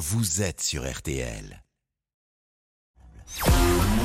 [0.00, 1.62] vous êtes sur RTL.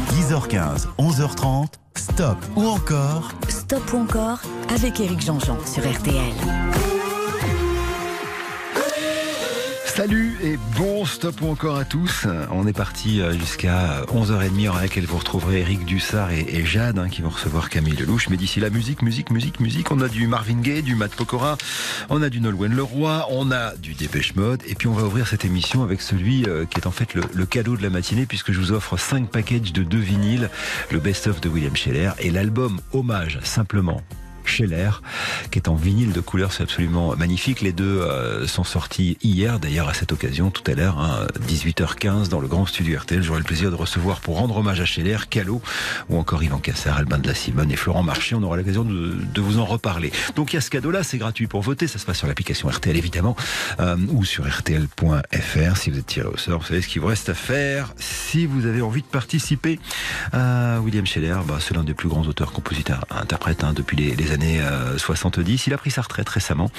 [0.10, 4.42] 10h15, 11h30, stop ou encore Stop ou encore
[4.76, 6.85] avec Eric Jean-Jean sur RTL.
[9.96, 12.28] Salut et bon stop encore à tous.
[12.52, 17.08] On est parti euh, jusqu'à 11h30 en laquelle vous retrouverez Eric Dussard et, Jade hein,
[17.08, 18.28] qui vont recevoir Camille Lelouch.
[18.28, 21.58] Mais d'ici la musique, musique, musique, musique, on a du Marvin Gaye, du Matt Pokora,
[22.10, 24.64] on a du Nolwenn Leroy, on a du Dépêche Mode.
[24.68, 27.22] Et puis on va ouvrir cette émission avec celui euh, qui est en fait le,
[27.34, 30.50] le cadeau de la matinée puisque je vous offre 5 packages de deux vinyles,
[30.92, 34.02] le best-of de William Scheller et l'album Hommage simplement
[34.48, 35.02] Scheller,
[35.52, 37.62] qui est en vinyle de couleur, c'est absolument magnifique.
[37.62, 42.30] Les deux euh, sont sortis hier, d'ailleurs à cette occasion, tout à l'heure, hein, 18h15
[42.30, 43.22] dans le grand studio RTL.
[43.22, 45.62] J'aurai le plaisir de recevoir pour rendre hommage à Scheller, Calo,
[46.10, 48.36] ou encore Yvan Cassar, Albin de la Simone et Florent Marché.
[48.36, 50.12] On aura l'occasion de, vous en reparler.
[50.36, 51.88] Donc il y a ce cadeau-là, c'est gratuit pour voter.
[51.88, 53.36] Ça se passe sur l'application RTL évidemment,
[53.80, 55.78] euh, ou sur RTL.fr.
[55.78, 57.94] Si vous êtes tiré au sort, vous savez ce qu'il vous reste à faire.
[57.98, 59.80] Si vous avez envie de participer
[60.34, 64.16] à William Scheller, bah, c'est l'un des plus grands auteurs, compositeurs, interprètes hein, depuis les,
[64.16, 64.62] les années
[64.98, 65.68] 70.
[65.68, 66.70] Il a pris sa retraite récemment.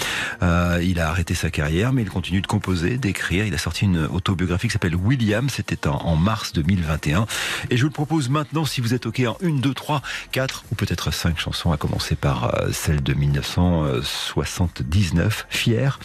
[0.42, 3.44] Euh, il a arrêté sa carrière, mais il continue de composer, d'écrire.
[3.46, 5.48] Il a sorti une autobiographie qui s'appelle William.
[5.48, 7.26] C'était en, mars 2021.
[7.70, 10.64] Et je vous le propose maintenant, si vous êtes OK, en une, deux, trois, quatre
[10.70, 15.98] ou peut-être cinq chansons, à commencer par euh, celle de 1979, Fier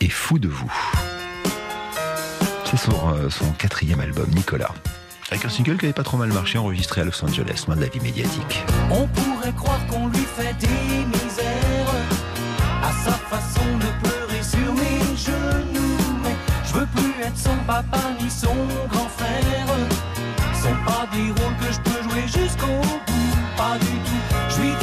[0.00, 0.72] et fou de vous.
[2.64, 4.72] C'est euh, son quatrième album, Nicolas
[5.30, 7.82] avec un single qui n'avait pas trop mal marché, enregistré à Los Angeles, loin de
[7.82, 8.64] la vie médiatique.
[8.90, 11.94] On pourrait croire qu'on lui fait des misères,
[12.82, 15.96] à sa façon de pleurer sur mes genoux.
[16.22, 18.54] Mais je veux plus être son papa ni son
[18.90, 19.76] grand frère.
[20.54, 24.81] Ce sont pas des rôles que je peux jouer jusqu'au bout, pas du tout.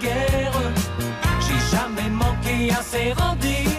[0.00, 3.69] J'ai jamais manqué à ces rendez-vous.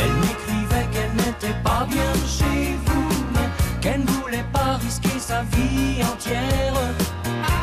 [0.00, 3.08] Elle m'écrivait qu'elle n'était pas bien chez vous,
[3.80, 6.74] qu'elle ne voulait pas risquer sa vie entière.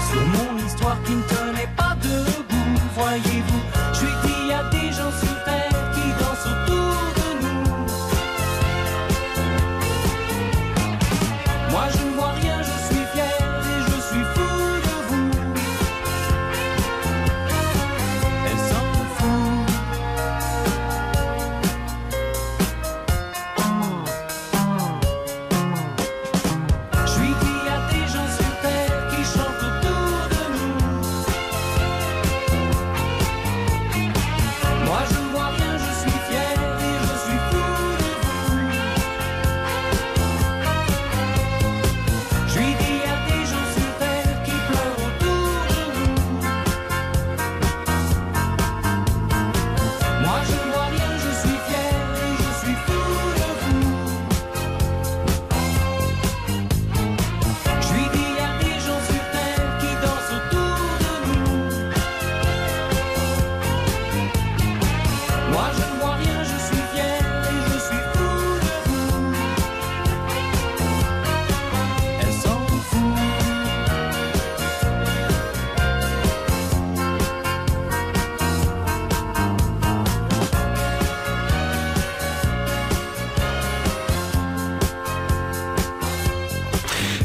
[0.09, 1.92] Sur mon histoire qui ne tenait pas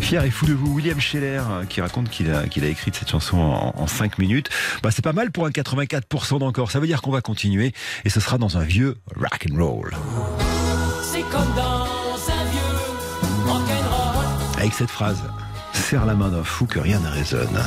[0.08, 2.90] Fier et fou de vous, William Scheller, euh, qui raconte qu'il a, qu'il a écrit
[2.94, 4.48] cette chanson en, 5 minutes.
[4.82, 6.70] Bah, c'est pas mal pour un 84% d'encore.
[6.70, 7.74] Ça veut dire qu'on va continuer
[8.06, 9.94] et ce sera dans un vieux rock and roll.
[11.02, 14.24] C'est comme dans un vieux rock'n'roll.
[14.56, 15.22] Avec cette phrase,
[15.74, 17.62] serre la main d'un fou que rien ne résonne.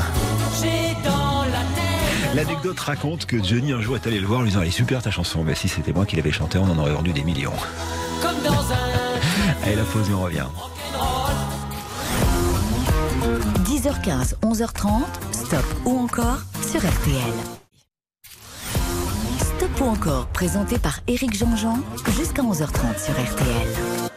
[2.34, 4.72] L'anecdote raconte que Johnny un jour est allé le voir en lui disant Elle est
[4.72, 7.24] super ta chanson, mais si c'était moi qui l'avais chanté, on en aurait vendu des
[7.24, 7.54] millions.
[8.20, 8.92] Comme dans un
[9.64, 10.48] Allez, la pause et on revient.
[13.82, 15.02] 10h15, 11h30,
[15.32, 17.34] Stop ou encore sur RTL.
[19.40, 21.80] Stop ou encore, présenté par Éric Jean-Jean,
[22.16, 24.11] jusqu'à 11h30 sur RTL.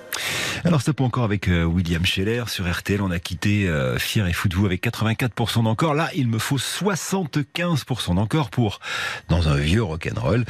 [0.67, 3.03] Alors stop encore avec euh, William Scheller sur RTL.
[3.03, 5.93] On a quitté euh, Fier et Fou de vous avec 84% d'encore.
[5.93, 8.81] Là, il me faut 75% d'encore pour
[9.29, 10.47] dans un vieux rock'n'roll.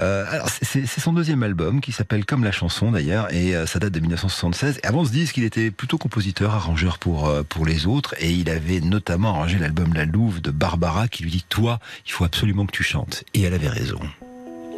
[0.00, 3.92] Euh, alors c'est son deuxième album qui s'appelle Comme la chanson d'ailleurs et ça date
[3.92, 4.80] de 1976.
[4.82, 8.48] Et avant ce disque, il était plutôt compositeur, arrangeur pour pour les autres et il
[8.48, 12.64] avait notamment arrangé l'album La Louve de Barbara qui lui dit toi, il faut absolument
[12.64, 13.24] que tu chantes.
[13.34, 14.00] Et elle avait raison.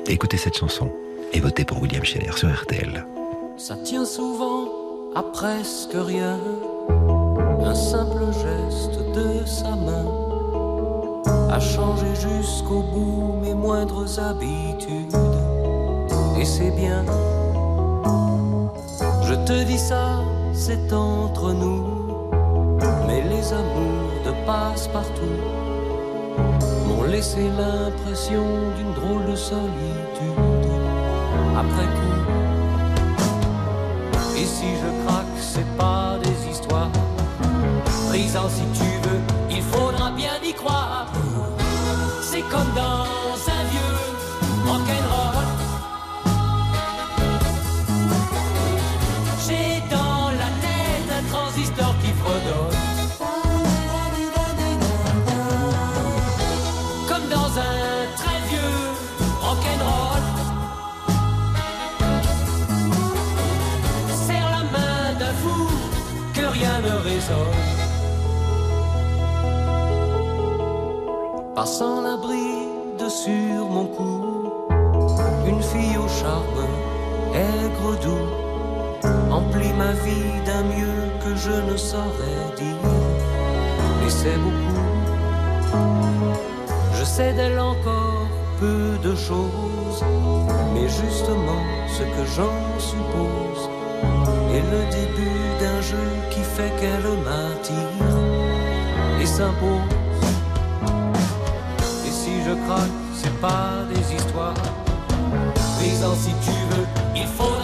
[0.09, 0.93] Écoutez cette chanson
[1.33, 3.05] et votez pour William Scheller sur RTL.
[3.61, 4.60] Ça tient souvent
[5.15, 6.39] à presque rien,
[7.65, 10.07] un simple geste de sa main
[11.51, 15.17] a changé jusqu'au bout mes moindres habitudes.
[16.39, 17.05] Et c'est bien,
[19.25, 20.21] je te dis ça,
[20.53, 21.85] c'est entre nous,
[23.07, 25.41] mais les amours de passe-partout
[26.87, 28.45] m'ont laissé l'impression
[28.77, 30.39] d'une drôle de solitude
[31.57, 32.50] après coup.
[34.41, 36.91] Et si je craque, c'est pas des histoires.
[38.09, 39.21] Brisant si tu veux,
[39.51, 41.13] il faudra bien y croire.
[42.23, 43.05] C'est comme dans
[43.57, 44.01] un vieux
[71.61, 74.51] Passant la bride sur mon cou,
[75.47, 76.65] une fille au charme
[77.35, 82.91] aigre doux emplit ma vie d'un mieux que je ne saurais dire.
[84.07, 84.89] Et c'est beaucoup.
[86.95, 88.27] Je sais d'elle encore
[88.59, 90.03] peu de choses,
[90.73, 93.69] mais justement ce que j'en suppose
[94.55, 98.09] est le début d'un jeu qui fait qu'elle m'attire
[99.21, 100.00] et s'impose.
[102.51, 104.55] Je craque, c'est pas des histoires.
[105.79, 107.60] Brisant si tu veux, il faudra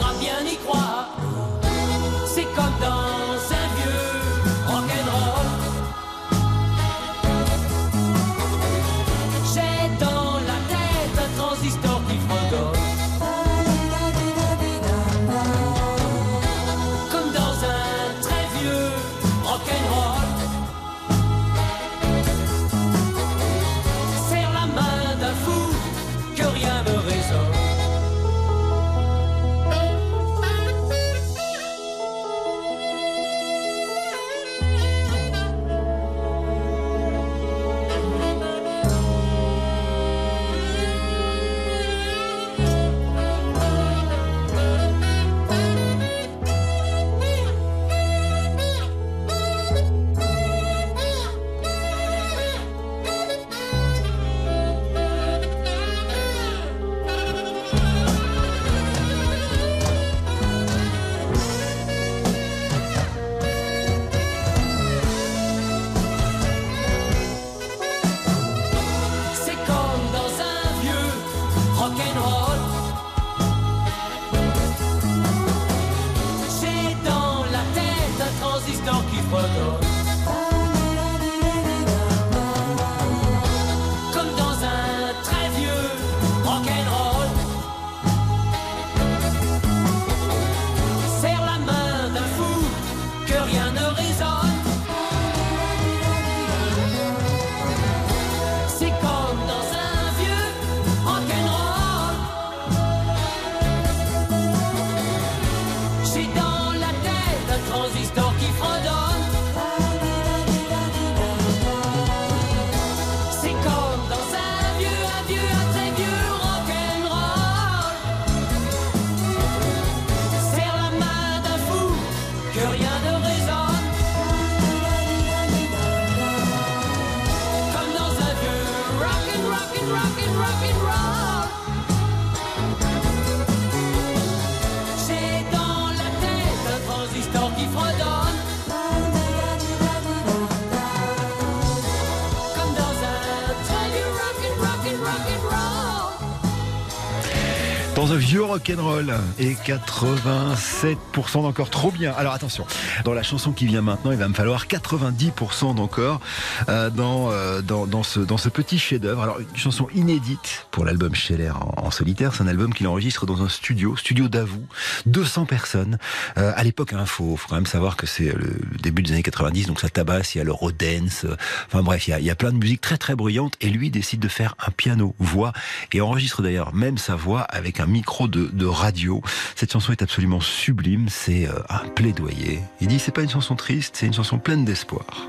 [148.37, 152.12] vieux rock'n'roll et 87% d'encore trop bien.
[152.19, 152.66] Alors attention,
[153.02, 156.21] dans la chanson qui vient maintenant, il va me falloir 90% d'encore
[156.69, 159.23] euh, dans, euh, dans, dans, ce, dans ce petit chef-d'œuvre.
[159.23, 163.43] Alors une chanson inédite pour l'album Scheller en, solitaire, c'est un album qu'il enregistre dans
[163.43, 164.66] un studio, studio d'Avou,
[165.07, 165.97] 200 personnes.
[166.37, 169.12] Euh, à l'époque, il hein, faut, faut quand même savoir que c'est le, début des
[169.12, 171.25] années 90, donc ça tabasse, il y a le Rodens,
[171.69, 173.71] enfin bref, il y, a, il y a plein de musique très très bruyante et
[173.71, 175.55] lui décide de faire un piano voix
[175.93, 179.23] et enregistre d'ailleurs même sa voix avec un micro de, radio.
[179.54, 182.61] Cette chanson est absolument sublime, c'est euh, un plaidoyer.
[182.80, 185.28] Il dit c'est pas une chanson triste, c'est une chanson pleine d'espoir.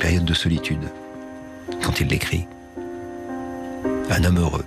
[0.00, 0.90] Période de solitude,
[1.82, 2.46] quand il l'écrit.
[4.10, 4.64] Un homme heureux.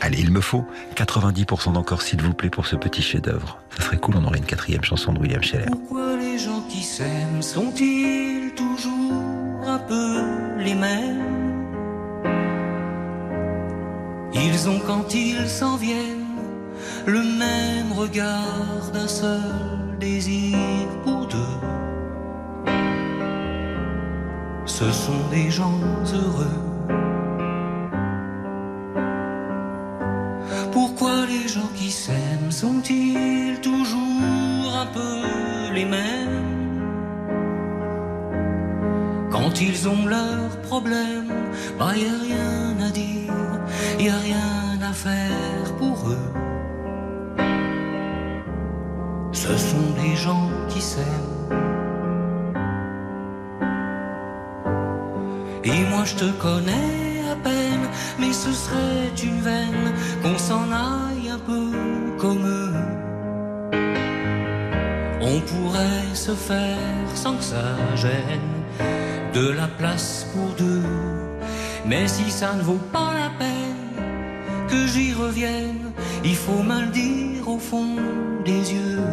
[0.00, 0.64] Allez, il me faut
[0.96, 3.60] 90% d'encore, s'il vous plaît, pour ce petit chef-d'œuvre.
[3.76, 5.66] Ça serait cool, on aurait une quatrième chanson de William Scheller.
[5.70, 10.22] Pourquoi les gens qui s'aiment sont-ils toujours un peu
[10.58, 11.51] les mêmes?
[14.34, 16.22] Ils ont quand ils s'en viennent
[17.06, 20.58] le même regard d'un seul désir
[21.04, 21.58] pour deux.
[24.64, 25.78] Ce sont des gens
[26.14, 26.58] heureux.
[30.72, 36.52] Pourquoi les gens qui s'aiment sont-ils toujours un peu les mêmes?
[39.30, 41.32] Quand ils ont leurs problèmes,
[41.78, 43.32] bah y a rien à dire,
[44.04, 46.32] y a rien à faire pour eux.
[49.32, 51.38] Ce sont des gens qui s'aiment.
[55.64, 57.86] Et moi je te connais à peine,
[58.18, 59.92] mais ce serait une veine
[60.22, 61.70] qu'on s'en aille un peu
[62.18, 62.74] comme eux.
[65.20, 68.50] On pourrait se faire sans que ça gêne
[69.32, 70.82] de la place pour deux.
[71.86, 73.71] Mais si ça ne vaut pas la peine
[74.72, 75.92] que j'y revienne,
[76.24, 77.96] il faut mal dire au fond
[78.42, 79.10] des yeux.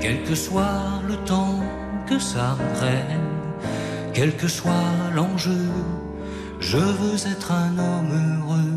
[0.00, 1.60] Quel que soit le temps
[2.08, 3.28] que ça prenne,
[4.14, 5.66] quel que soit l'enjeu,
[6.58, 8.76] je veux être un homme heureux.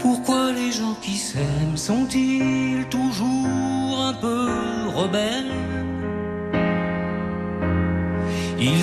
[0.00, 4.48] Pourquoi les gens qui s'aiment sont-ils toujours un peu
[5.00, 5.67] rebelles?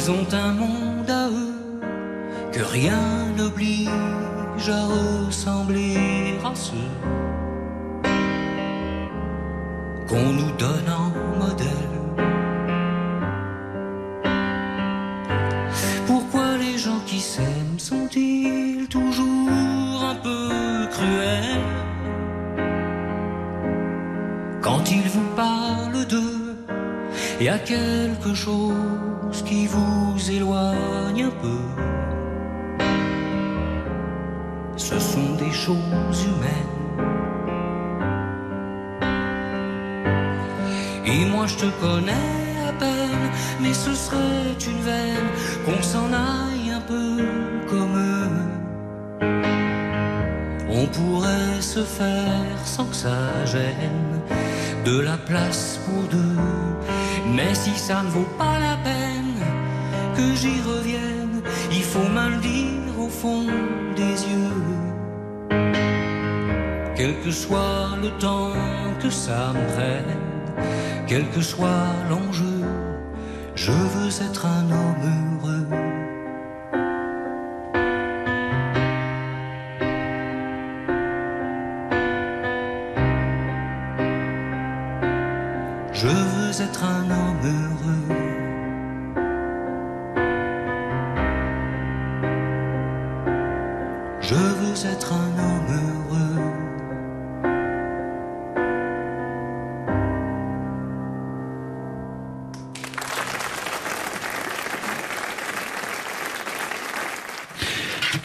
[0.08, 1.56] Ils ont un monde à eux
[2.52, 3.02] que rien
[3.36, 3.90] n'oblige
[4.70, 6.92] à ressembler à ceux
[10.08, 11.10] qu'on nous donne en
[11.44, 11.96] modèle.
[16.06, 21.74] Pourquoi les gens qui s'aiment sont-ils toujours un peu cruels?
[24.62, 26.56] Quand ils vous parlent d'eux,
[27.42, 29.05] y a quelque chose
[29.56, 31.62] qui vous éloigne un peu.
[34.76, 36.76] Ce sont des choses humaines.
[41.06, 42.32] Et moi je te connais
[42.70, 43.28] à peine,
[43.62, 45.30] mais ce serait une veine
[45.66, 47.10] qu'on s'en aille un peu
[47.70, 48.38] comme eux.
[50.80, 54.12] On pourrait se faire sans que ça gêne
[54.84, 56.40] de la place pour deux.
[57.36, 58.55] Mais si ça ne vaut pas
[60.16, 61.42] que j'y revienne,
[61.72, 63.46] il faut mal dire au fond
[63.96, 64.64] des yeux.
[66.96, 68.54] Quel que soit le temps
[69.02, 70.18] que ça me prenne,
[71.08, 72.62] quel que soit l'enjeu,
[73.56, 75.25] je veux être un homme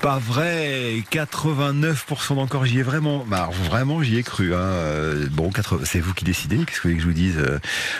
[0.00, 4.54] Pas vrai, 89% d'encore, j'y ai vraiment, bah, vraiment j'y ai cru.
[4.54, 4.58] Hein.
[4.58, 7.36] Euh, Bon, 80 c'est vous qui décidez, qu'est-ce que vous voulez que je vous dise
[7.36, 7.58] Euh,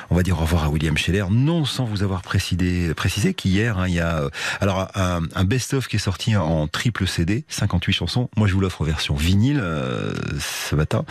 [0.08, 3.78] On va dire au revoir à William Scheller, non sans vous avoir précisé, précisé qu'hier,
[3.78, 4.30] hein, il y a euh,
[4.62, 8.60] alors un, un best-of qui est sorti en triple CD, 58 chansons, moi je vous
[8.60, 11.04] l'offre en version vinyle euh, ce matin,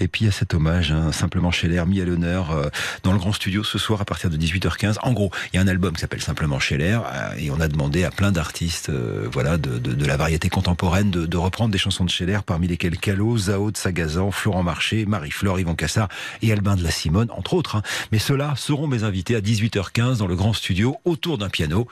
[0.00, 2.68] et puis il y a cet hommage, hein, simplement Scheller, mis à l'honneur euh,
[3.04, 4.96] dans le grand studio ce soir à partir de 18h15.
[5.02, 6.98] En gros, il y a un album qui s'appelle simplement Scheller,
[7.38, 10.48] et on a demandé à plein d'artistes euh, voilà, de, de, de la variété variété
[10.48, 14.62] contemporaine de, de reprendre des chansons de Scheller, parmi lesquelles Calo, Zao de Sagazan, Florent
[14.62, 16.08] Marché, Marie-Flore, Yvon Cassard
[16.40, 17.76] et Albin de la Simone, entre autres.
[17.76, 17.82] hein.
[18.12, 21.86] Mais ceux-là seront mes invités à 18h15 dans le grand studio, autour d'un piano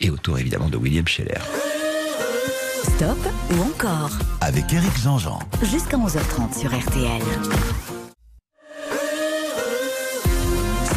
[0.00, 1.40] et autour évidemment de William Scheller.
[2.84, 3.18] Stop
[3.56, 5.40] ou encore Avec Eric Jean-Jean.
[5.64, 7.22] Jusqu'à 11h30 sur RTL.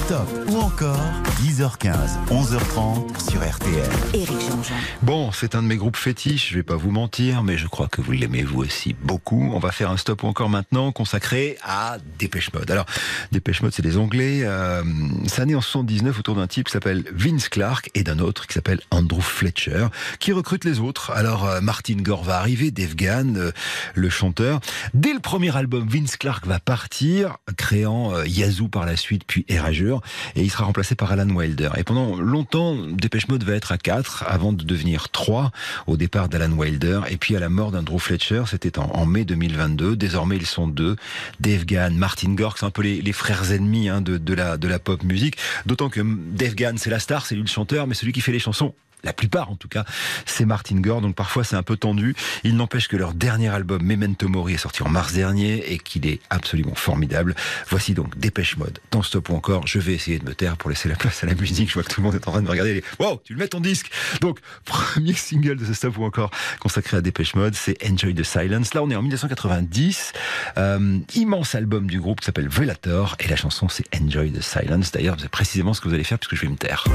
[0.06, 0.96] Stop ou encore
[1.44, 1.94] 10h15,
[2.30, 3.90] 11h30 sur RTL.
[4.14, 4.76] Éric Jean-Jean.
[5.02, 7.88] Bon, c'est un de mes groupes fétiches, je vais pas vous mentir, mais je crois
[7.88, 9.52] que vous l'aimez vous aussi beaucoup.
[9.54, 12.72] On va faire un stop encore maintenant consacré à Dépêche Mode.
[12.72, 12.86] Alors,
[13.34, 14.42] Dépêche Mode, c'est des Anglais.
[14.44, 14.84] Euh,
[15.28, 18.54] ça naît en 79 autour d'un type qui s'appelle Vince Clark et d'un autre qui
[18.54, 19.88] s'appelle Andrew Fletcher,
[20.20, 21.12] qui recrute les autres.
[21.12, 23.52] Alors, euh, Martin Gore va arriver, Dave Gann, euh,
[23.96, 24.62] le chanteur.
[24.94, 29.46] Dès le premier album, Vince Clark va partir, créant euh, Yazoo par la suite, puis
[29.50, 30.02] Erasure,
[30.38, 31.70] et il sera remplacé par Alan Wilder.
[31.78, 35.52] Et pendant longtemps, Dépêche Mode va être à 4 avant de devenir 3
[35.88, 39.26] au départ d'Alan Wilder et puis à la mort d'Andrew Fletcher, c'était en, en mai
[39.26, 39.96] 2022.
[39.96, 40.96] Désormais, ils sont deux.
[41.40, 44.58] Dave Gann, Martin Gore, c'est un peu les, les frères ennemis hein, de, de, la,
[44.58, 45.38] de la pop musique.
[45.66, 48.32] D'autant que Dave Gann, c'est la star, c'est lui le chanteur, mais celui qui fait
[48.32, 49.86] les chansons, la plupart en tout cas,
[50.26, 52.16] c'est Martin Gore, donc parfois c'est un peu tendu.
[52.44, 56.08] Il n'empêche que leur dernier album, Memento Mori, est sorti en mars dernier et qu'il
[56.08, 57.36] est absolument formidable.
[57.70, 60.70] Voici donc Dépêche Mode, dans Stop ou encore, je vais essayer de me taire pour
[60.70, 61.70] laisser la place à la musique.
[61.70, 62.84] Je vois que tout le monde est en train de me regarder.
[63.00, 63.92] Wow, tu le mets ton disque
[64.22, 68.24] Donc, premier single de ce Stop ou encore consacré à Dépêche Mode, c'est Enjoy the
[68.24, 68.74] Silence.
[68.74, 70.14] Là, on est en 1990.
[70.58, 74.92] Euh, immense album du groupe qui s'appelle Velator et la chanson c'est Enjoy the Silence.
[74.92, 76.86] D'ailleurs, c'est précisément ce que vous allez faire puisque je vais me taire.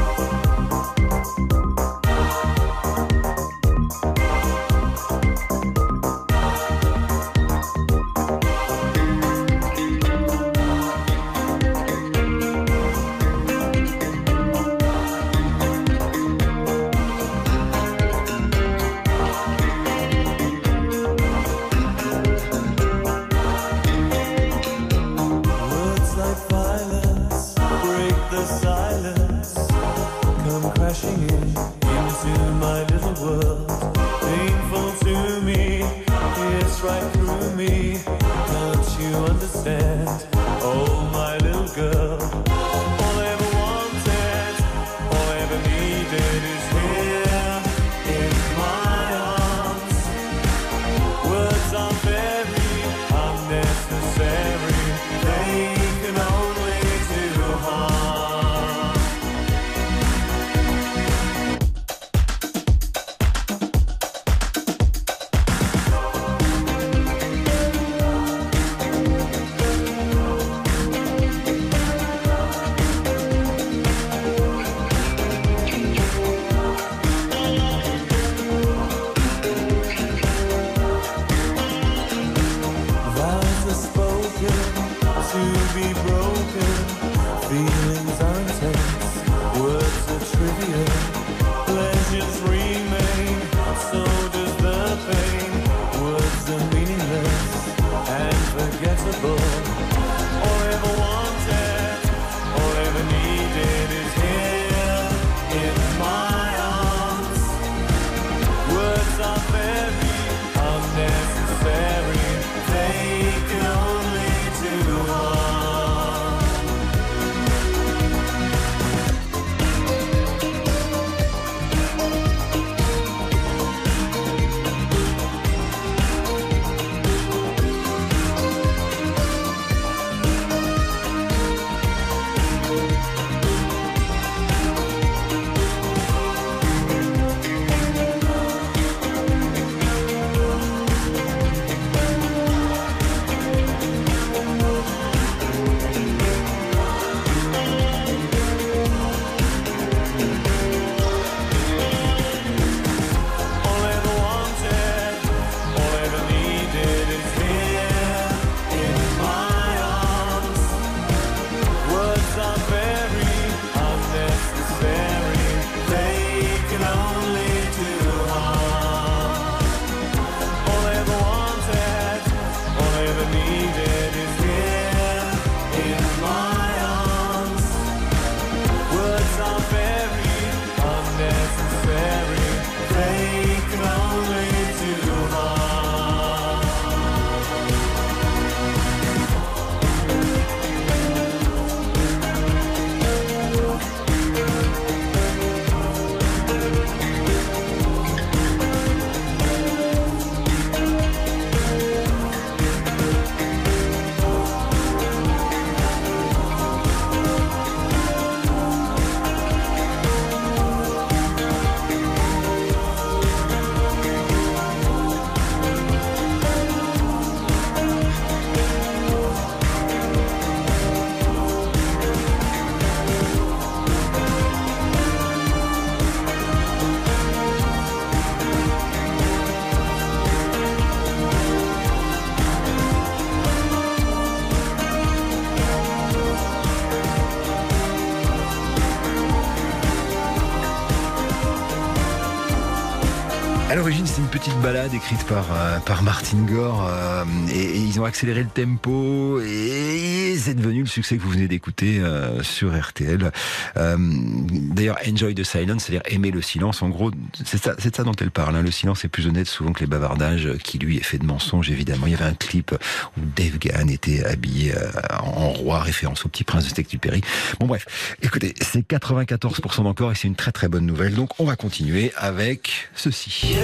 [244.27, 249.41] Petite balade écrite par, euh, par Martin Gore euh, et, ils ont accéléré le tempo
[249.41, 253.31] et c'est devenu le succès que vous venez d'écouter euh, sur RTL.
[253.77, 256.83] D'ailleurs, Enjoy the Silence, c'est-à-dire aimer le silence.
[256.83, 257.11] En gros,
[257.45, 258.57] c'est ça, c'est ça dont elle parle.
[258.57, 258.63] Hein.
[258.63, 261.71] Le silence est plus honnête souvent que les bavardages, qui lui est fait de mensonges
[261.71, 262.07] évidemment.
[262.07, 262.75] Il y avait un clip
[263.17, 264.75] où Dave Gann était habillé
[265.21, 267.21] en roi, référence au petit prince de Perry.
[267.61, 271.15] Bon bref, écoutez, c'est 94% d'encore et c'est une très très bonne nouvelle.
[271.15, 273.57] Donc on va continuer avec ceci.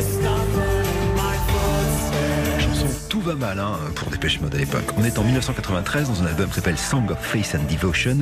[3.33, 4.85] Mal hein, pour Dépêche Mode à l'époque.
[4.99, 8.19] On est en 1993 dans un album qui s'appelle Song of Faith and Devotion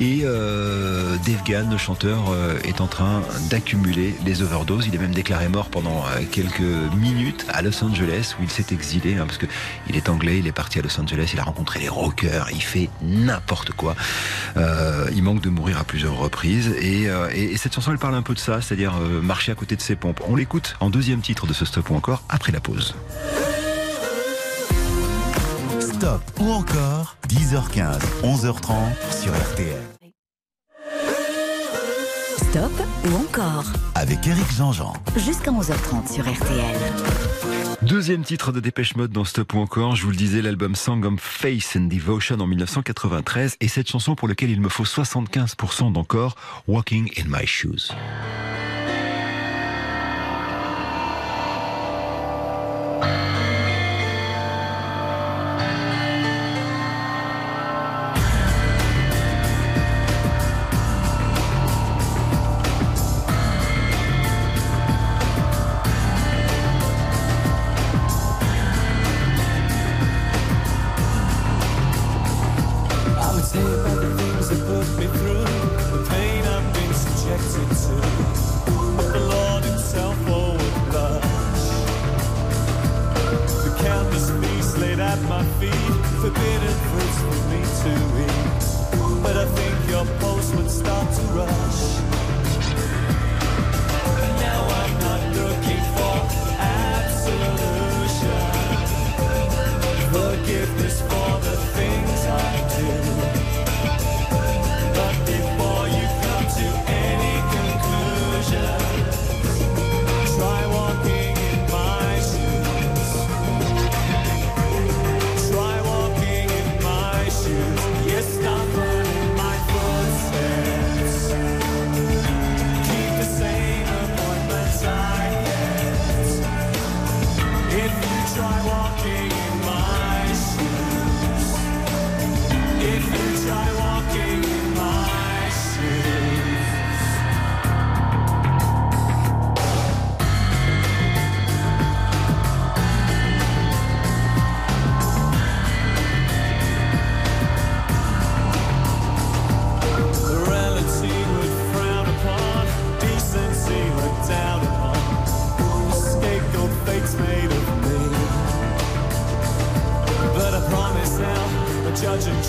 [0.00, 4.86] et euh, Dave Gann, le chanteur, euh, est en train d'accumuler les overdoses.
[4.86, 6.60] Il est même déclaré mort pendant euh, quelques
[6.96, 9.46] minutes à Los Angeles où il s'est exilé hein, parce que
[9.88, 12.62] il est anglais, il est parti à Los Angeles, il a rencontré les rockers, il
[12.62, 13.94] fait n'importe quoi.
[14.56, 18.34] il manque de mourir à plusieurs reprises et, et, cette chanson elle parle un peu
[18.34, 20.20] de ça, c'est-à-dire marcher à côté de ses pompes.
[20.26, 22.94] On l'écoute en deuxième titre de ce stop ou encore après la pause.
[26.00, 29.82] Stop ou encore 10h15, 11h30 sur RTL.
[32.38, 32.72] Stop
[33.04, 34.94] ou encore avec Eric Jean-Jean.
[35.18, 36.74] Jusqu'à 11h30 sur RTL.
[37.82, 41.04] Deuxième titre de Dépêche Mode dans Stop ou encore, je vous le disais, l'album Song
[41.04, 45.92] of Faith and Devotion en 1993 et cette chanson pour laquelle il me faut 75%
[45.92, 46.34] d'encore,
[46.66, 47.92] Walking in My Shoes.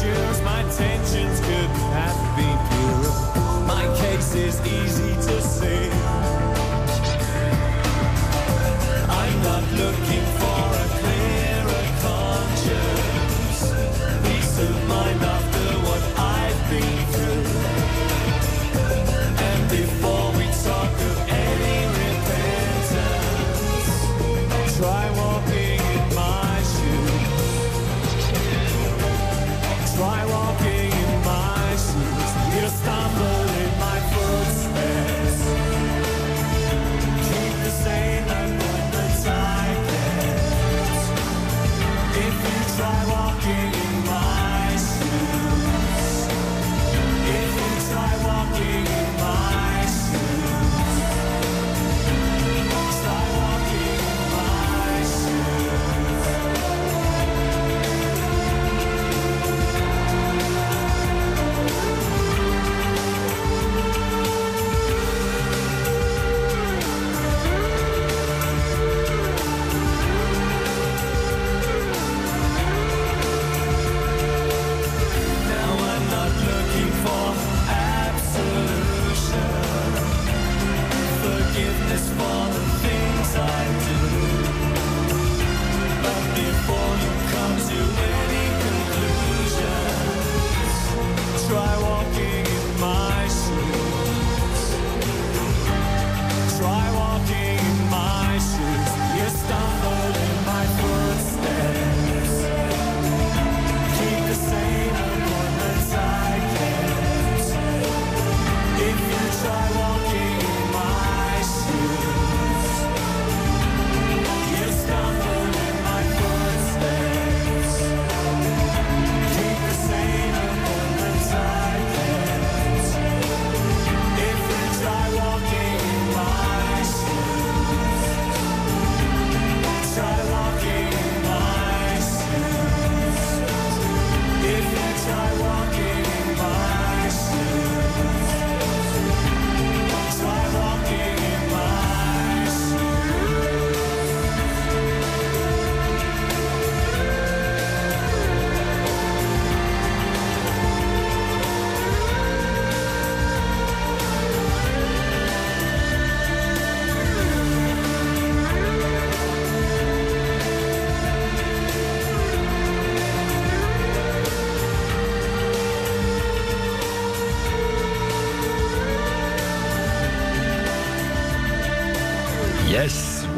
[0.03, 3.65] issues, my tensions could have been clearer.
[3.65, 6.20] My case is easy to see.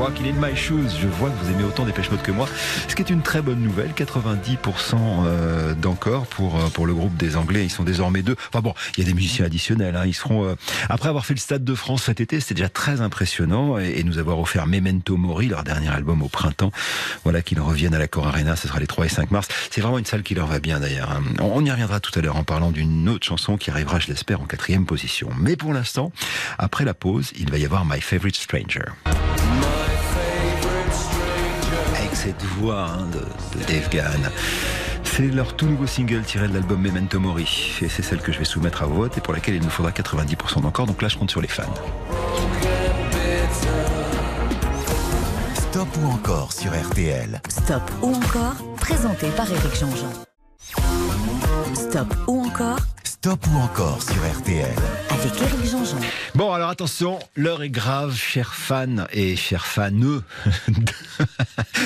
[0.03, 0.99] Walk in My Shoes.
[1.01, 2.49] Je vois que vous aimez autant des Mode que moi,
[2.89, 3.91] ce qui est une très bonne nouvelle.
[3.91, 7.63] 90% euh, d'encore pour euh, pour le groupe des Anglais.
[7.63, 8.35] Ils sont désormais deux.
[8.49, 9.95] Enfin bon, il y a des musiciens additionnels.
[9.95, 10.03] Hein.
[10.05, 10.55] Ils seront euh,
[10.89, 14.17] après avoir fait le Stade de France cet été, c'était déjà très impressionnant et, nous
[14.17, 16.73] avoir offert Memento Mori, leur dernier album au printemps.
[17.23, 18.57] Voilà qu'ils reviennent à la Cor Arena.
[18.57, 19.47] Ce sera les 3 et 5 mars.
[19.71, 21.11] C'est vraiment une salle qui leur va bien d'ailleurs.
[21.11, 21.23] Hein.
[21.39, 24.41] On y reviendra tout à l'heure en parlant d'une autre chanson qui arrivera, je l'espère,
[24.41, 25.29] en quatrième position.
[25.39, 26.11] Mais pour l'instant,
[26.57, 28.91] après la pause, il va y avoir My Favorite Stranger
[32.23, 34.29] cette voix hein, de, Dave Gahan.
[35.03, 37.73] C'est leur tout nouveau single tiré de l'album Memento Mori.
[37.81, 39.91] Et c'est celle que je vais soumettre à vote et pour laquelle il nous faudra
[39.91, 40.85] 90% d'encore.
[40.85, 41.63] Donc là, je compte sur les fans.
[45.53, 47.41] Stop ou encore sur RTL.
[47.49, 50.13] Stop ou encore, présenté par Eric Jean-Jean.
[51.73, 52.79] Stop ou encore
[53.23, 54.75] Stop ou encore sur RTL.
[55.09, 55.95] Avec Eric Jean-Jean.
[56.35, 60.23] Bon, alors attention, l'heure est grave, chers fans et chers faneux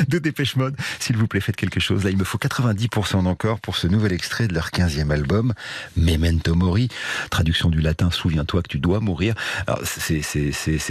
[0.08, 0.76] de Dépêche Mode.
[1.00, 2.04] S'il vous plaît, faites quelque chose.
[2.04, 5.54] Là, il me faut 90% d'encore pour ce nouvel extrait de leur 15e album,
[5.96, 6.88] Memento Mori.
[7.30, 9.36] Traduction du latin, souviens-toi que tu dois mourir.
[9.84, 10.22] C'est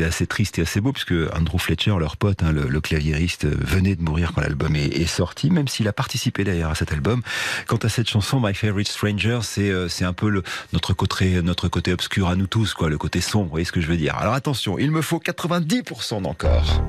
[0.05, 3.97] assez triste et assez beau, puisque Andrew Fletcher, leur pote, hein, le, le, claviériste, venait
[3.97, 7.23] de mourir quand l'album est, est, sorti, même s'il a participé d'ailleurs à cet album.
[7.67, 10.36] Quant à cette chanson, My Favorite Stranger, c'est un peu
[10.73, 13.73] notre, côté, notre côté obscur à nous tous, quoi, le côté sombre, vous voyez ce
[13.73, 14.17] que je veux dire.
[14.17, 16.83] Alors attention, il me faut 90% d'encore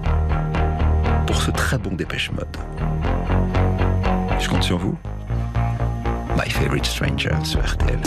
[1.26, 2.48] pour ce très bon dépêche mode.
[4.40, 4.98] Je compte sur vous.
[6.38, 8.00] My Favorite Stranger sur RTL.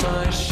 [0.00, 0.51] my shit.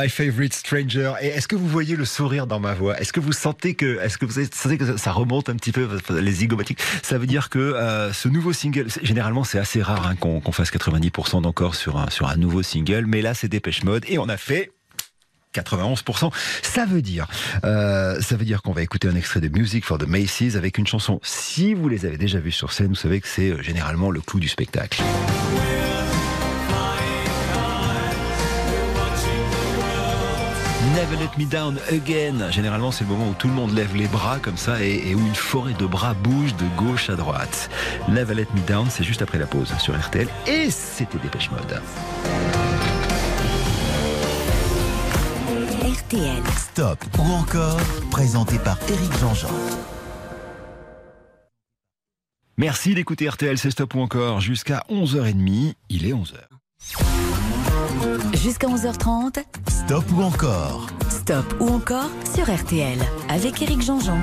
[0.00, 1.12] My favorite stranger.
[1.20, 2.98] Et est-ce que vous voyez le sourire dans ma voix?
[2.98, 5.86] Est-ce que vous sentez que, est-ce que vous sentez que ça remonte un petit peu
[6.08, 6.78] les zygomatiques?
[7.02, 10.72] Ça veut dire que euh, ce nouveau single, généralement c'est assez rare hein, qu'on fasse
[10.72, 14.70] 90% d'encore sur un nouveau single, mais là c'est Dépêche Mode et on a fait
[15.54, 16.32] 91%.
[16.62, 17.26] Ça veut dire,
[17.64, 20.78] euh, ça veut dire qu'on va écouter un extrait de Music for the Macy's avec
[20.78, 21.20] une chanson.
[21.22, 24.22] Si vous les avez déjà vus sur scène, vous savez que c'est euh, généralement le
[24.22, 25.02] clou du spectacle.
[30.94, 32.50] Never Let Me Down Again.
[32.50, 35.20] Généralement, c'est le moment où tout le monde lève les bras comme ça et, où
[35.20, 37.70] une forêt de bras bouge de gauche à droite.
[38.08, 41.80] Never Let Me Down, c'est juste après la pause sur RTL et c'était Dépêche Mode.
[45.84, 46.42] RTL.
[46.56, 47.78] Stop ou encore,
[48.10, 49.50] présenté par Eric Jean-Jean.
[52.56, 55.74] Merci d'écouter RTL, c'est Stop ou encore jusqu'à 11h30.
[55.88, 57.29] Il est 11h.
[58.34, 59.42] Jusqu'à 11h30.
[59.68, 62.98] Stop ou encore Stop ou encore sur RTL
[63.28, 64.18] avec Eric Jean-Jean.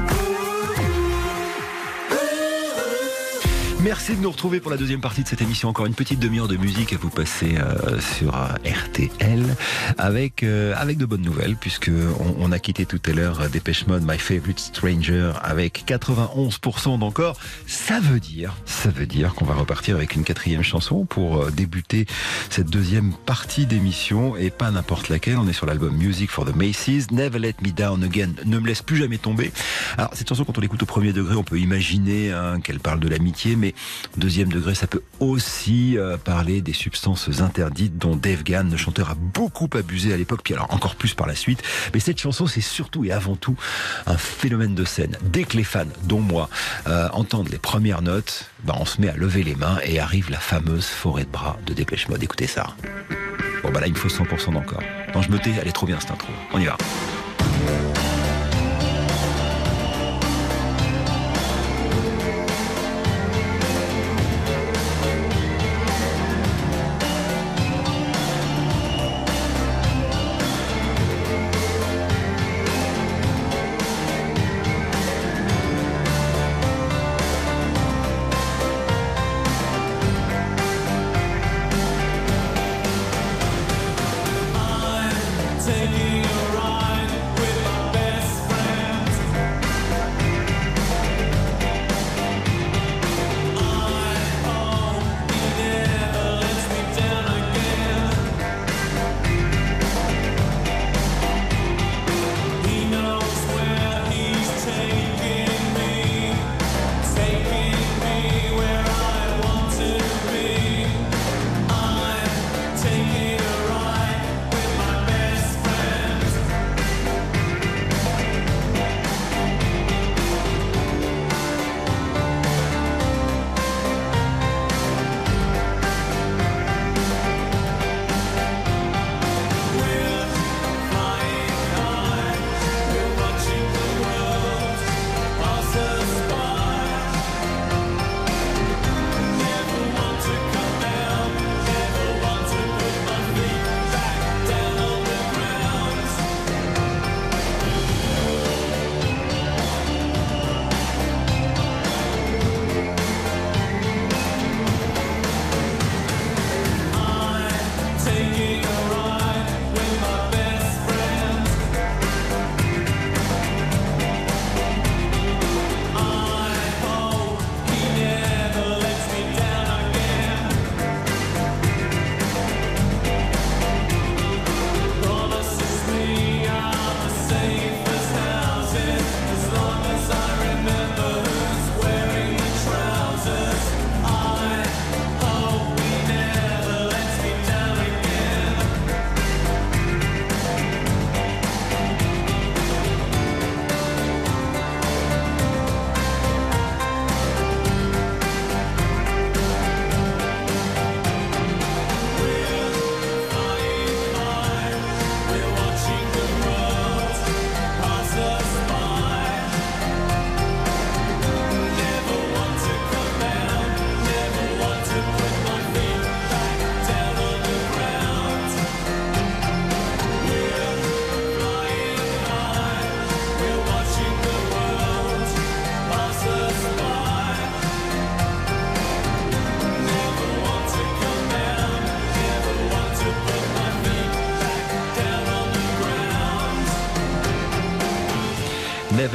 [3.88, 5.70] Merci de nous retrouver pour la deuxième partie de cette émission.
[5.70, 9.46] Encore une petite demi-heure de musique à vous passer euh, sur euh, RTL
[9.98, 11.90] avec euh, avec de bonnes nouvelles puisque
[12.38, 17.38] on, a quitté tout à l'heure Dépêche Mode, My Favorite Stranger avec 91% d'encore.
[17.66, 22.08] Ça veut dire, ça veut dire qu'on va repartir avec une quatrième chanson pour débuter
[22.50, 25.38] cette deuxième partie d'émission et pas n'importe laquelle.
[25.38, 27.10] On est sur l'album Music for the Macy's.
[27.12, 28.32] Never Let Me Down Again.
[28.46, 29.54] Ne me laisse plus jamais tomber.
[29.98, 33.00] Alors cette chanson, quand on l'écoute au premier degré, on peut imaginer hein, qu'elle parle
[33.00, 33.76] de l'amitié, mais
[34.18, 39.12] Deuxième degré, ça peut aussi euh, parler des substances interdites dont Dave Gann, le chanteur,
[39.12, 41.62] a beaucoup abusé à l'époque, puis alors encore plus par la suite.
[41.94, 43.56] Mais cette chanson, c'est surtout et avant tout
[44.06, 45.18] un phénomène de scène.
[45.22, 46.50] Dès que les fans, dont moi,
[46.88, 50.30] euh, entendent les premières notes, ben on se met à lever les mains et arrive
[50.30, 52.24] la fameuse forêt de bras de Dépêche Mode.
[52.24, 52.76] Écoutez ça.
[53.64, 54.84] Bon bah là, il me faut 100% d'encore.
[55.14, 56.32] Non, je me tais, elle est trop bien cette intro.
[56.54, 56.78] On y va.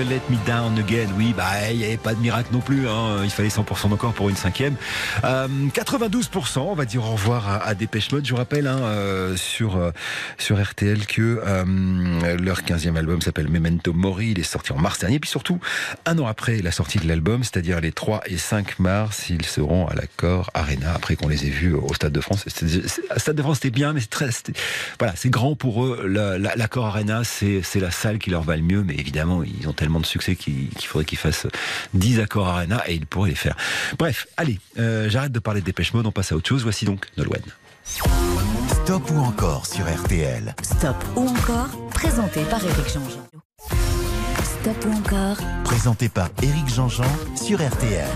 [0.02, 1.08] Never Let Me Down Again.
[1.18, 2.88] Oui, bah, il n'y avait pas de miracle non plus.
[2.88, 3.20] Hein.
[3.22, 4.76] Il fallait 100% d'encore pour une cinquième.
[5.22, 8.24] 92%, on va dire au revoir à, à Dépêche Mode.
[8.24, 8.80] Je vous rappelle hein,
[9.36, 9.92] sur,
[10.38, 11.42] sur RTL que
[12.40, 14.30] leur 15e album s'appelle Memento Mori.
[14.30, 15.18] Il est sorti en mars dernier.
[15.18, 15.60] Puis surtout,
[16.06, 19.86] un an après la sortie de l'album, c'est-à-dire les 3 et 5 mars, ils seront
[19.86, 22.46] à l'accord Arena après qu'on les ait vus au Stade de France.
[23.16, 24.30] Stade de France, c'était bien, mais c'est très,
[24.98, 26.06] voilà, c'est grand pour eux.
[26.06, 30.00] L'accord Arena, c'est la salle qui leur va le mieux, mais évidemment, ils ont tellement
[30.00, 31.46] de succès qu'il faudrait qu'ils fassent
[31.94, 33.56] 10 accords Arena et ils pourraient les faire.
[33.98, 36.62] Bref, allez, euh, j'arrête de parler de Dépêche Mode, on passe à autre chose.
[36.62, 37.42] Voici donc Nolwenn.
[37.84, 40.54] Stop ou encore sur RTL.
[40.62, 43.28] Stop ou encore, présenté par Eric Jean-Jean.
[44.60, 47.04] Stop ou encore, présenté par Eric Jean-Jean
[47.36, 48.06] sur RTL.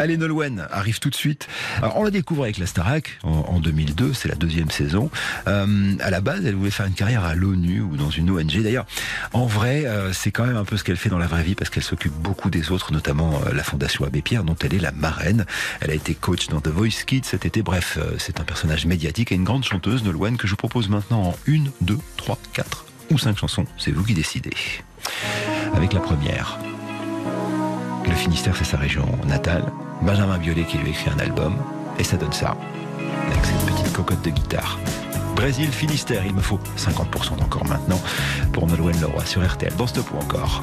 [0.00, 1.46] Allez, Nolwenn arrive tout de suite.
[1.76, 5.10] Alors, on la découvre avec la Starac en, 2002, c'est la deuxième saison.
[5.46, 8.62] Euh, à la base, elle voulait faire une carrière à l'ONU ou dans une ONG.
[8.62, 8.86] D'ailleurs,
[9.34, 11.54] en vrai, euh, c'est quand même un peu ce qu'elle fait dans la vraie vie
[11.54, 14.80] parce qu'elle s'occupe beaucoup des autres, notamment euh, la Fondation Abbé Pierre, dont elle est
[14.80, 15.44] la marraine.
[15.82, 17.60] Elle a été coach dans The Voice Kids cet été.
[17.60, 21.24] Bref, c'est un personnage médiatique et une grande chanteuse, Nolwenn, que je vous propose maintenant
[21.24, 23.66] en une, deux, trois, quatre ou cinq chansons.
[23.76, 24.56] C'est vous qui décidez.
[25.74, 26.58] Avec la première.
[28.08, 29.70] Le Finistère, c'est sa région natale.
[30.02, 31.54] Benjamin Biolay qui lui écrit un album.
[31.98, 32.56] Et ça donne ça.
[33.30, 34.78] Avec cette petite cocotte de guitare.
[35.36, 38.00] Brésil, Finistère, il me faut 50% d'encore maintenant
[38.52, 39.74] pour Nolwenn Leroy sur RTL.
[39.76, 40.62] Dans Stop ou encore.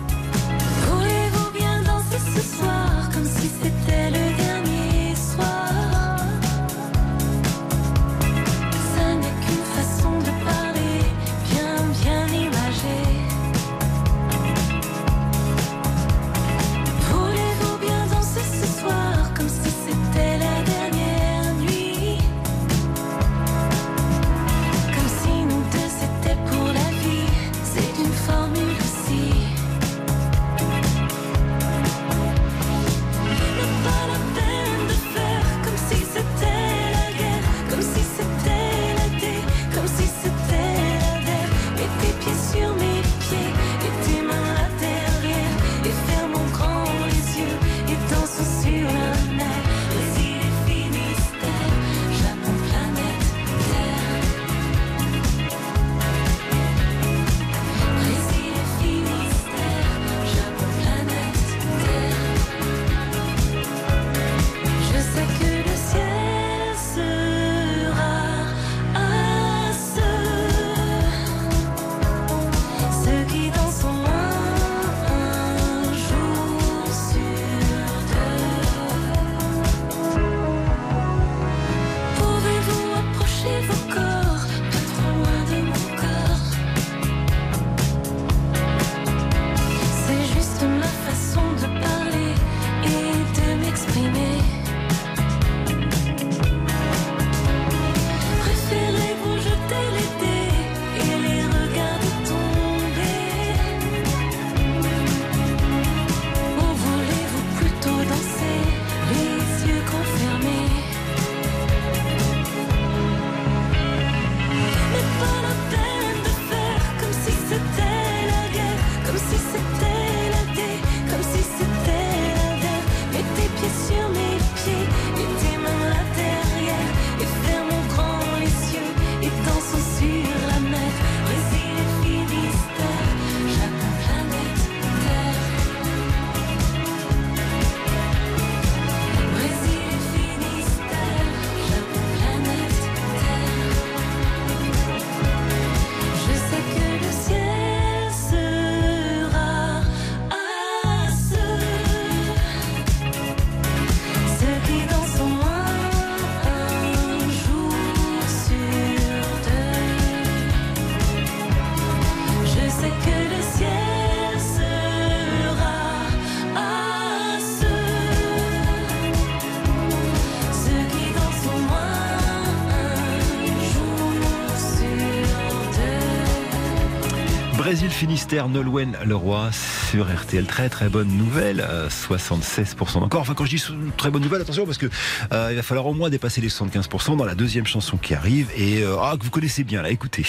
[177.98, 179.50] Finistère, Nolwenn Leroy
[179.89, 180.45] sur RTL.
[180.45, 183.22] Très très bonne nouvelle, 76% encore.
[183.22, 183.64] Enfin quand je dis
[183.98, 184.86] très bonne nouvelle, attention parce que
[185.32, 188.52] euh, il va falloir au moins dépasser les 75% dans la deuxième chanson qui arrive
[188.56, 190.28] et euh, ah, que vous connaissez bien là, écoutez.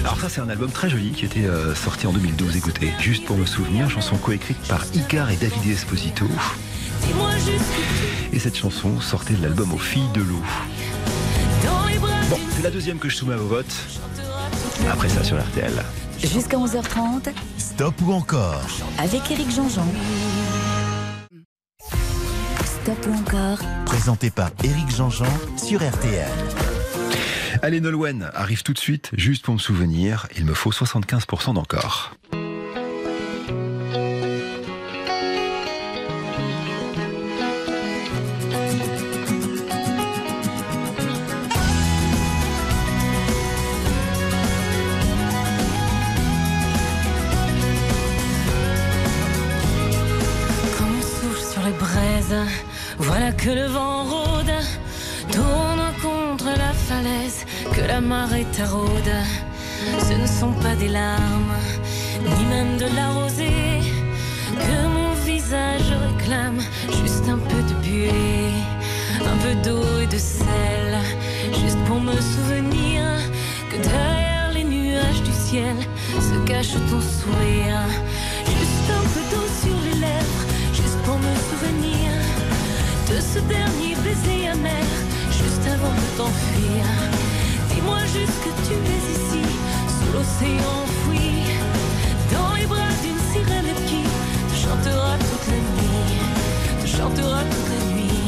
[0.00, 3.24] Alors ça c'est un album très joli qui était euh, sorti en 2012, écoutez, juste
[3.24, 6.26] pour me souvenir, chanson coécrite par Icar et David Esposito.
[8.34, 10.42] Et cette chanson sortait de l'album Aux filles de l'eau.
[12.28, 13.74] Bon, c'est la deuxième que je soumets à vos votes.
[14.90, 15.72] Après ça sur RTL.
[16.18, 18.60] Jusqu'à 11h30, Stop ou encore
[18.98, 19.86] avec Éric Jean-Jean.
[22.64, 25.26] Stop ou encore Présenté par Éric Jean-Jean
[25.56, 26.28] sur RTL.
[27.62, 30.26] Allez, Nolwenn arrive tout de suite, juste pour me souvenir.
[30.36, 32.14] Il me faut 75% d'encore.
[53.44, 54.54] Que le vent rôde,
[55.32, 59.14] tourne contre la falaise, que la marée taraude.
[59.98, 61.56] Ce ne sont pas des larmes,
[62.24, 63.80] ni même de la rosée,
[64.64, 66.60] que mon visage réclame,
[67.02, 68.52] juste un peu de buée,
[69.32, 70.92] un peu d'eau et de sel,
[71.60, 73.02] juste pour me souvenir
[73.70, 75.76] que derrière les nuages du ciel
[76.12, 77.82] se cache ton sourire.
[78.46, 82.11] Juste un peu d'eau sur les lèvres, juste pour me souvenir
[83.14, 84.86] de ce dernier baiser amer,
[85.30, 86.84] juste avant de t'enfuir.
[87.68, 89.44] Dis-moi juste que tu es ici,
[89.96, 91.32] sous l'océan enfoui,
[92.32, 94.02] dans les bras d'une sirène qui
[94.48, 96.08] te chantera toute la nuit,
[96.80, 98.22] te chantera toute la nuit.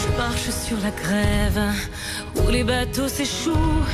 [0.00, 1.62] Je marche sur la grève
[2.36, 3.84] où les bateaux s'échouent,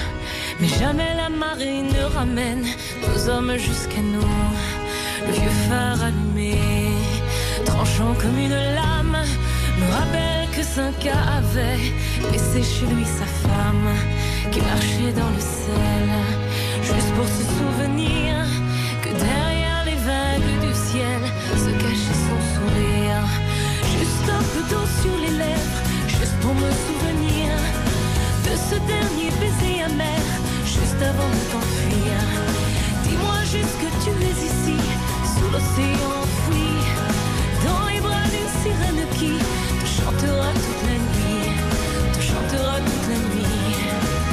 [0.61, 2.66] mais jamais la marée ne ramène
[3.06, 4.34] nos hommes jusqu'à nous.
[5.26, 6.59] Le vieux phare allumé,
[7.64, 9.18] tranchant comme une lame,
[9.78, 11.92] me rappelle que Cinqa avait
[12.32, 13.88] laissé chez lui sa femme
[14.50, 16.09] qui marchait dans le sel,
[16.82, 18.46] juste pour se souvenir
[19.02, 21.20] que derrière les vagues du ciel
[21.54, 23.24] se cachait son sourire.
[23.98, 27.50] Juste un peu d'eau sur les lèvres, juste pour me souvenir
[28.46, 30.22] de ce dernier baiser amer,
[30.80, 32.16] juste avant de t'enfuir.
[33.04, 34.78] Dis-moi juste que tu es ici,
[35.34, 36.70] sous l'océan enfoui,
[37.66, 39.32] dans les bras d'une sirène qui
[39.80, 41.50] te chantera toute la nuit,
[42.14, 44.27] te chantera toute la nuit.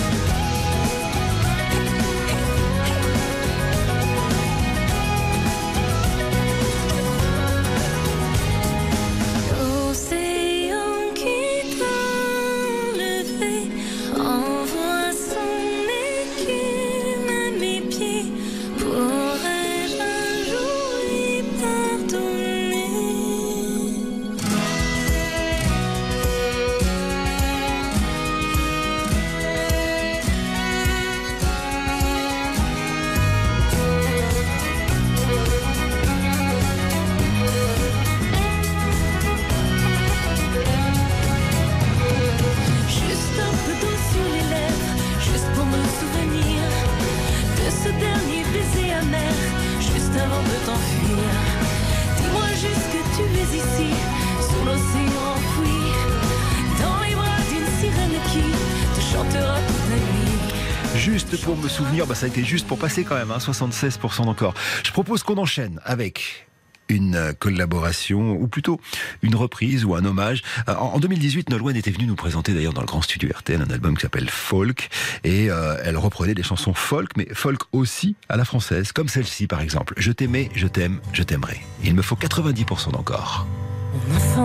[61.76, 64.54] Souvenir, bah ça a été juste pour passer quand même, hein, 76% d'encore.
[64.84, 66.48] Je propose qu'on enchaîne avec
[66.88, 68.80] une collaboration, ou plutôt
[69.24, 70.42] une reprise ou un hommage.
[70.70, 73.62] Euh, En en 2018, Nolwenn était venue nous présenter d'ailleurs dans le grand studio RTL
[73.62, 74.90] un album qui s'appelle Folk,
[75.26, 79.48] et euh, elle reprenait des chansons folk, mais folk aussi à la française, comme celle-ci
[79.48, 79.96] par exemple.
[79.98, 81.60] Je t'aimais, je t'aime, je t'aimerai.
[81.84, 83.48] Il me faut 90% d'encore.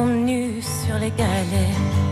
[0.06, 2.09] Nu sur les galets.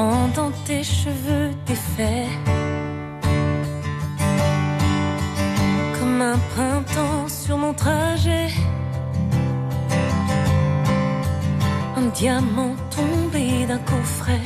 [0.00, 2.30] Dans tes cheveux défaits.
[5.98, 8.48] Comme un printemps sur mon trajet.
[11.98, 14.40] Un diamant tombé d'un coffret.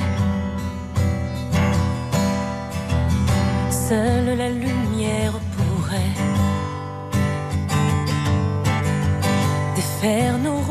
[3.70, 6.16] Seule la lumière pourrait
[9.76, 10.63] défaire nos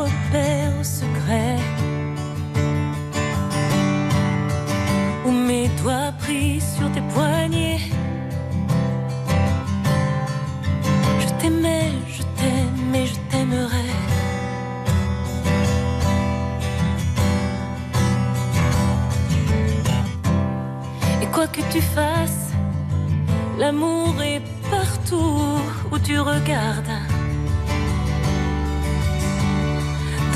[23.73, 25.59] L'amour est partout
[25.91, 26.95] où tu regardes.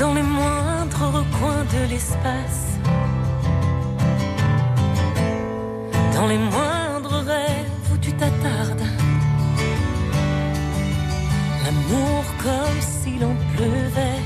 [0.00, 2.64] Dans les moindres recoins de l'espace.
[6.16, 8.88] Dans les moindres rêves où tu t'attardes.
[11.64, 14.24] L'amour comme s'il en pleuvait.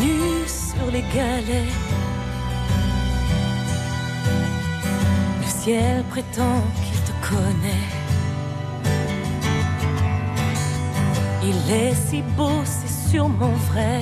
[0.00, 1.81] Nu sur les galets
[5.62, 7.88] ciel prétend qu'il te connaît.
[11.44, 14.00] Il est si beau, c'est sûrement vrai.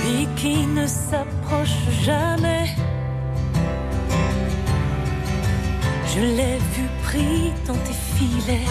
[0.00, 2.66] Lui qui ne s'approche jamais.
[6.12, 8.70] Je l'ai vu pris dans tes filets.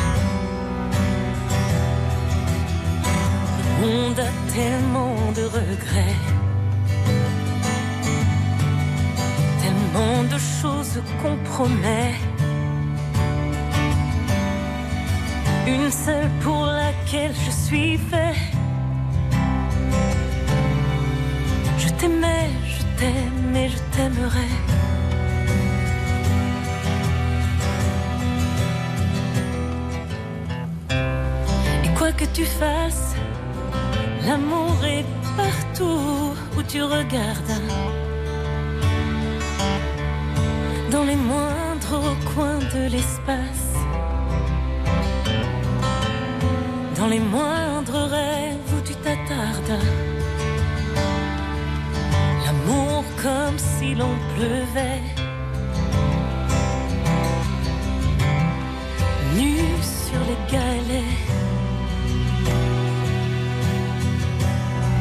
[3.60, 6.22] Le monde a tellement de regrets.
[10.04, 12.14] De choses qu'on promet.
[15.68, 18.36] Une seule pour laquelle je suis fait.
[21.78, 24.52] Je t'aimais, je t'aime et je t'aimerai.
[31.84, 33.16] Et quoi que tu fasses,
[34.26, 35.06] l'amour est
[35.38, 37.60] partout où tu regardes.
[40.94, 43.74] Dans les moindres coins de l'espace.
[46.96, 49.80] Dans les moindres rêves où tu t'attardes.
[52.46, 55.02] L'amour comme si l'on pleuvait.
[59.36, 61.18] Nu sur les galets.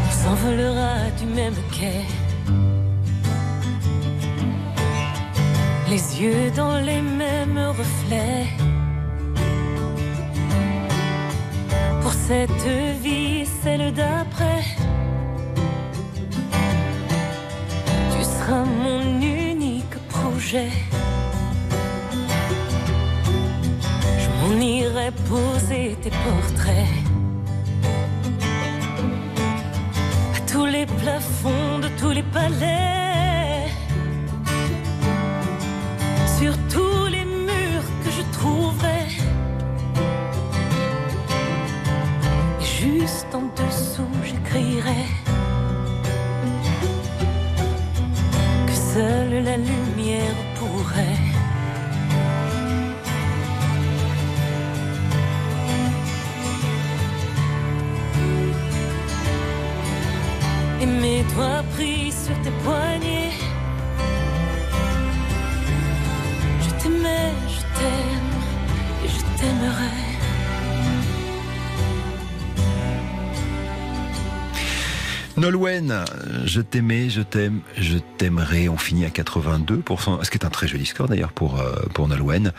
[0.07, 2.22] On s'envolera du même quai.
[5.93, 8.47] Les yeux dans les mêmes reflets.
[12.01, 12.67] Pour cette
[13.03, 14.65] vie, celle d'après.
[18.13, 20.71] Tu seras mon unique projet.
[24.23, 26.97] Je m'en irai poser tes portraits.
[30.37, 33.02] À tous les plafonds de tous les palais.
[36.43, 39.03] Sur tous les murs que je trouverai.
[42.61, 45.05] Et juste en dessous, j'écrirai
[48.67, 49.92] que seule la lumière
[75.53, 76.05] Nolwenn,
[76.47, 78.71] je t'aimais, je t'aime, je t'aimerai.
[78.71, 82.09] On finit à 82%, ce qui est un très joli score d'ailleurs pour euh, pour
[82.09, 82.53] Nolwenn.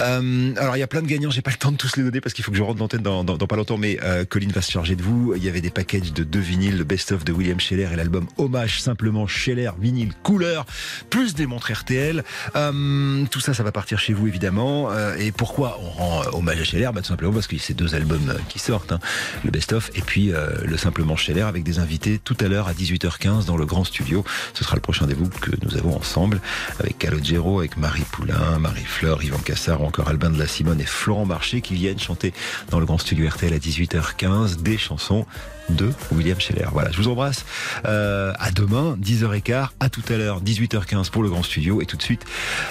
[0.00, 2.02] Euh, alors il y a plein de gagnants, j'ai pas le temps de tous les
[2.02, 4.24] donner parce qu'il faut que je rentre l'antenne dans, dans, dans pas longtemps, mais euh,
[4.24, 5.32] Colline va se charger de vous.
[5.36, 8.26] Il y avait des packages de deux vinyles, le best-of de William Scheller et l'album
[8.36, 10.66] Hommage simplement Scheller, vinyle couleur,
[11.08, 12.24] plus des montres RTL.
[12.56, 14.90] Euh, tout ça, ça va partir chez vous évidemment.
[14.90, 16.90] Euh, et pourquoi on rend hommage à Scheller?
[16.92, 18.98] Bah, Tout simplement parce que c'est deux albums qui sortent, hein.
[19.44, 20.32] le best-of et puis
[20.64, 24.24] le simplement Scheller avec des invités tout à l'heure à 18h15 dans le grand studio.
[24.54, 26.40] Ce sera le prochain rendez-vous que nous avons ensemble
[26.78, 31.26] avec Calogero, avec Marie Poulain, Marie-Fleur, Yvan Cassard, encore Albin de la Simone et Florent
[31.26, 32.32] Marché qui viennent chanter
[32.70, 35.26] dans le grand studio RTL à 18h15 des chansons
[35.70, 36.68] de William Scheller.
[36.72, 37.44] Voilà, je vous embrasse.
[37.86, 39.68] Euh, à demain, 10h15.
[39.80, 41.80] À tout à l'heure, 18h15 pour le grand studio.
[41.80, 42.24] Et tout de suite,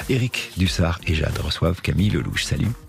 [0.10, 2.44] Eric Dussard et Jade reçoivent Camille Lelouch.
[2.44, 2.89] Salut.